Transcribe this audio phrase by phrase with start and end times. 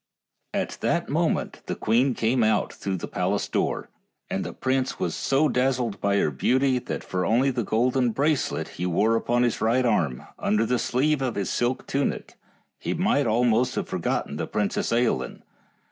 [0.55, 3.87] At that moment the queen came out through the palace door,
[4.31, 8.67] and the prince was so dazzled by her beauty, that only for the golden bracelet
[8.69, 12.33] he wore upon his right arm, under the sleeve of his silken tunic,
[12.79, 15.43] he might almost have forgotten the Princess Ailinn.